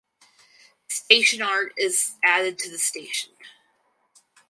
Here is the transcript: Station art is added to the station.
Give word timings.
Station 0.89 1.43
art 1.43 1.73
is 1.77 2.15
added 2.23 2.57
to 2.57 2.71
the 2.71 2.79
station. 2.79 3.33